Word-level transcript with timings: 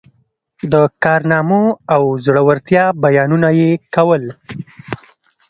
د 0.71 0.73
کارنامو 1.03 1.63
او 1.93 2.01
زړه 2.25 2.41
ورتیا 2.49 2.83
بیانونه 3.03 3.49
یې 3.59 3.71
کول. 3.95 4.23